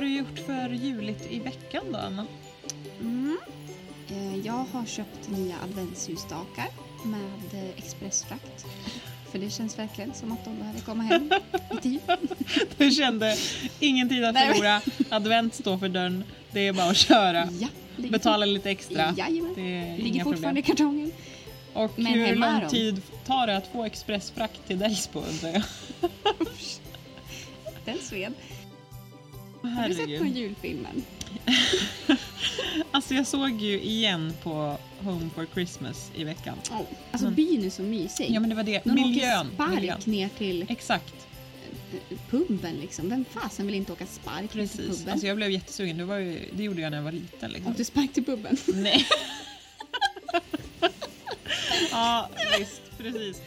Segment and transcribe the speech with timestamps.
[0.00, 2.26] har du gjort för juligt i veckan då, Anna?
[3.00, 3.38] Mm.
[4.10, 6.66] Eh, Jag har köpt nya adventsljusstakar
[7.04, 8.66] med eh, expressfrakt.
[9.32, 11.30] För det känns verkligen som att de behöver komma hem
[11.72, 12.00] i tid.
[12.76, 13.36] Du kände
[13.80, 17.48] ingen tid att förlora, advent står för dörren, det är bara att köra.
[17.60, 19.14] Ja, Betala lite extra.
[19.18, 19.54] Jajamän.
[19.54, 20.76] Det är Ligger inga fortfarande problem.
[20.76, 21.12] i kartongen.
[21.72, 25.62] Och Men hur lång tid tar det att få expressfrakt till Delsbo undrar jag?
[27.84, 28.32] Den sved.
[29.62, 31.02] Har du sett på julfilmen?
[32.90, 36.58] Alltså jag såg ju igen på Home for Christmas i veckan.
[36.70, 36.80] Oh.
[37.10, 38.26] Alltså Men- byn är så mysig.
[38.30, 39.46] Ja men det var det, Någon miljön.
[39.46, 39.98] åker spark miljön.
[40.04, 41.14] ner till Exakt,
[42.10, 43.08] eh, puben liksom.
[43.08, 44.98] Vem fasen vill inte åka spark ner till precis.
[44.98, 45.12] puben?
[45.12, 47.50] Alltså jag blev jättesugen, det, var ju, det gjorde jag när jag var liten.
[47.50, 47.70] Liksom.
[47.70, 48.56] Åkte spark till puben?
[48.74, 49.06] Nej.
[51.90, 52.80] ja, visst.
[52.98, 53.40] Precis.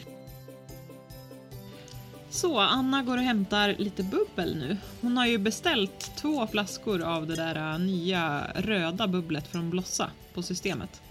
[2.34, 4.78] Så, Anna går och hämtar lite bubbel nu.
[5.02, 10.10] Hon har ju beställt två flaskor av det där äh, nya röda bubblet från Blossa
[10.34, 11.02] på systemet.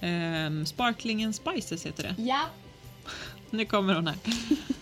[0.00, 2.22] Ehm, Sparkling and Spices heter det.
[2.22, 2.40] Ja.
[3.50, 4.16] Nu kommer hon här.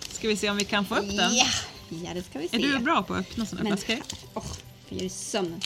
[0.01, 1.37] Ska vi se om vi kan få upp den?
[1.37, 1.47] Ja.
[1.89, 2.57] ja, det ska vi se.
[2.57, 4.05] Är du bra på att öppna såna Men- flaskor?
[4.35, 4.45] Åh,
[4.89, 5.61] jag gör i sömnen.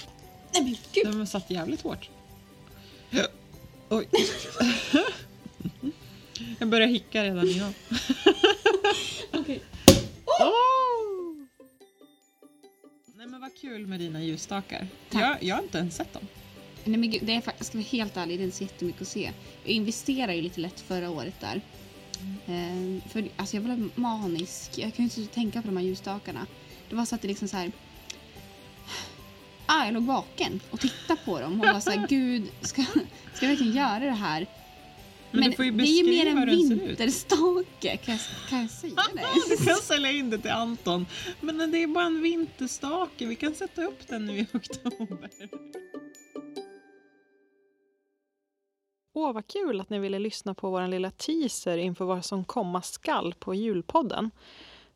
[0.53, 1.07] Nej men gud!
[1.07, 2.09] De har satt jävligt hårt.
[3.89, 4.09] Oj.
[6.59, 7.75] Jag börjar hicka redan innan.
[9.33, 9.57] Okej.
[9.57, 9.74] Oh!
[13.25, 14.87] Nej men vad kul med dina ljusstakar.
[15.11, 15.23] Tack.
[15.23, 16.27] Jag, jag har inte ens sett dem.
[16.85, 19.03] Nej men gud, det är, jag ska vara helt ärlig, det är inte så jättemycket
[19.03, 19.33] att se.
[19.65, 21.61] Jag investerade ju lite lätt förra året där.
[22.47, 24.79] Ehm, för alltså jag blev manisk.
[24.79, 26.47] Jag kan ju inte tänka på de här ljusstakarna.
[26.89, 27.73] Det var så att det liksom så här...
[29.67, 32.83] Ah, jag låg vaken och tittade på dem och var så här, gud, ska,
[33.35, 34.47] ska jag verkligen göra det här?
[35.35, 37.01] Men du får ju det är ju mer beskriva en hur den ser ut.
[37.01, 39.65] vinterstake, kan jag, kan jag säga Du det?
[39.71, 41.07] kan sälja in det till Anton.
[41.41, 43.27] Men det är bara en vinterstake.
[43.27, 45.31] Vi kan sätta upp den nu i oktober.
[49.17, 52.83] Åh, vad kul att ni ville lyssna på vår lilla teaser inför vad som komma
[52.83, 54.31] skall på julpodden.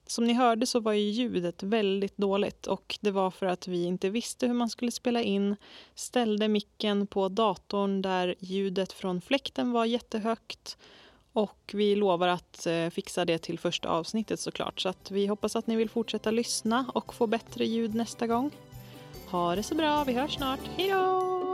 [0.08, 3.84] Som ni hörde så var ju ljudet väldigt dåligt och det var för att vi
[3.84, 5.56] inte visste hur man skulle spela in,
[5.94, 10.76] ställde micken på datorn där ljudet från fläkten var jättehögt
[11.32, 14.80] och vi lovar att eh, fixa det till första avsnittet såklart.
[14.80, 18.50] Så att vi hoppas att ni vill fortsätta lyssna och få bättre ljud nästa gång.
[19.30, 20.60] Ha det så bra, vi hörs snart.
[20.76, 21.47] Hej då!